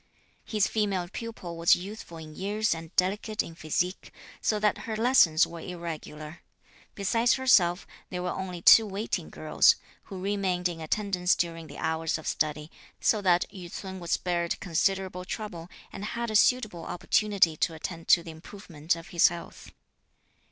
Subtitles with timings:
[0.43, 5.45] His female pupil was youthful in years and delicate in physique, so that her lessons
[5.45, 6.41] were irregular.
[6.95, 9.75] Besides herself, there were only two waiting girls,
[10.05, 14.59] who remained in attendance during the hours of study, so that Yü ts'un was spared
[14.59, 19.69] considerable trouble and had a suitable opportunity to attend to the improvement of his health.